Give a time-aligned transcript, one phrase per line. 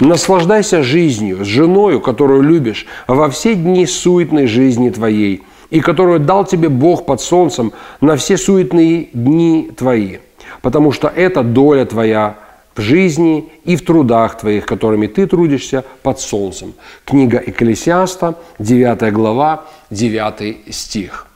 [0.00, 6.44] Наслаждайся жизнью с женою, которую любишь, во все дни суетной жизни твоей, и которую дал
[6.44, 10.18] тебе Бог под солнцем на все суетные дни твои,
[10.60, 12.36] потому что это доля твоя
[12.74, 16.74] в жизни и в трудах твоих, которыми ты трудишься под солнцем.
[17.06, 21.26] Книга Экклесиаста, 9 глава, 9 стих.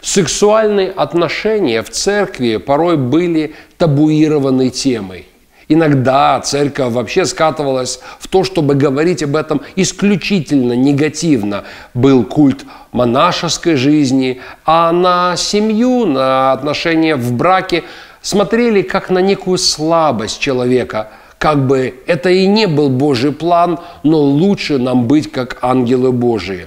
[0.00, 5.26] Сексуальные отношения в церкви порой были табуированной темой.
[5.74, 11.64] Иногда церковь вообще скатывалась в то, чтобы говорить об этом исключительно негативно.
[11.94, 17.84] Был культ монашеской жизни, а на семью, на отношения в браке
[18.20, 21.08] смотрели как на некую слабость человека.
[21.38, 26.66] Как бы это и не был Божий план, но лучше нам быть как ангелы Божии.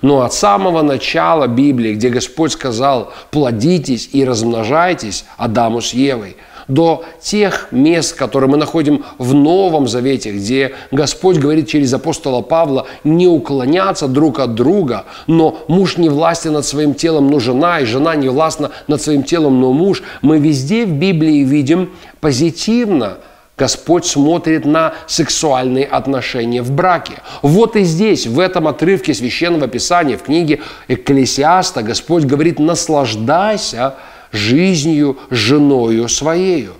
[0.00, 6.36] Но от самого начала Библии, где Господь сказал «плодитесь и размножайтесь» Адаму с Евой–
[6.68, 12.86] до тех мест, которые мы находим в Новом Завете, где Господь говорит через апостола Павла
[13.04, 17.84] не уклоняться друг от друга, но муж не властен над своим телом, но жена, и
[17.84, 20.02] жена не властна над своим телом, но муж.
[20.22, 23.18] Мы везде в Библии видим позитивно
[23.58, 27.14] Господь смотрит на сексуальные отношения в браке.
[27.42, 33.96] Вот и здесь, в этом отрывке Священного Писания, в книге Экклесиаста, Господь говорит, наслаждайся
[34.32, 36.74] жизнью женою своею.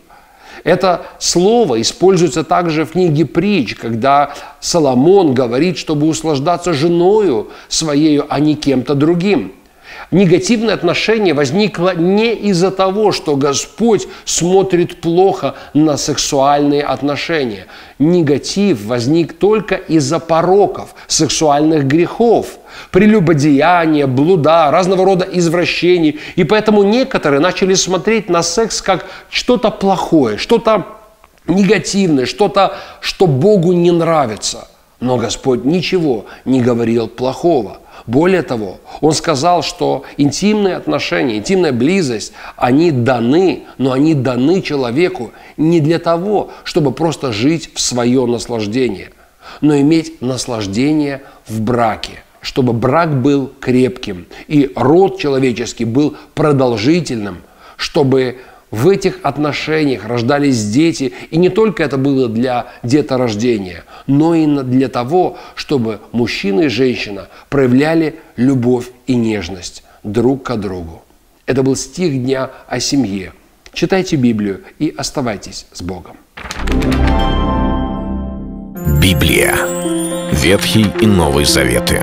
[0.65, 8.41] Это слово используется также в книге притч, когда Соломон говорит, чтобы услаждаться женою своею, а
[8.41, 9.53] не кем-то другим.
[10.11, 17.67] Негативное отношение возникло не из-за того, что Господь смотрит плохо на сексуальные отношения.
[17.99, 22.59] Негатив возник только из-за пороков, сексуальных грехов,
[22.91, 26.19] прелюбодеяния, блуда, разного рода извращений.
[26.37, 30.87] И поэтому некоторые начали смотреть на секс как что-то плохое, что-то
[31.47, 34.69] негативное, что-то, что Богу не нравится.
[35.01, 42.33] Но Господь ничего не говорил плохого– более того, он сказал, что интимные отношения, интимная близость,
[42.57, 49.11] они даны, но они даны человеку не для того, чтобы просто жить в свое наслаждение,
[49.61, 57.39] но иметь наслаждение в браке чтобы брак был крепким и род человеческий был продолжительным,
[57.77, 58.39] чтобы
[58.71, 64.89] в этих отношениях рождались дети, и не только это было для деторождения, но и для
[64.89, 71.03] того, чтобы мужчина и женщина проявляли любовь и нежность друг к другу.
[71.47, 73.33] Это был стих дня о семье.
[73.73, 76.17] Читайте Библию и оставайтесь с Богом.
[79.01, 79.55] Библия.
[80.33, 82.03] Ветхий и Новый Заветы.